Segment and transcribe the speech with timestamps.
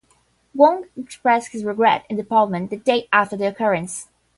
[0.55, 4.07] Wong expressed his regret in Parliament the day after the occurrence.